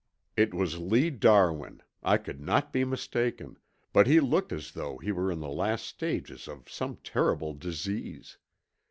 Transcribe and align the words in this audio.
It 0.35 0.51
was 0.55 0.79
Lee 0.79 1.11
Darwin, 1.11 1.83
I 2.01 2.17
could 2.17 2.41
not 2.41 2.73
be 2.73 2.83
mistaken, 2.83 3.59
but 3.93 4.07
he 4.07 4.19
looked 4.19 4.51
as 4.51 4.71
though 4.71 4.97
he 4.97 5.11
were 5.11 5.31
in 5.31 5.41
the 5.41 5.47
last 5.47 5.85
stages 5.85 6.47
of 6.47 6.71
some 6.71 6.95
terrible 7.03 7.53
disease. 7.53 8.39